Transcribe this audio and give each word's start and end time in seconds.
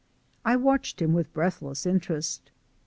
I 0.43 0.55
watched 0.55 0.99
him 0.99 1.13
with 1.13 1.31
breathless 1.31 1.85
interest. 1.85 2.49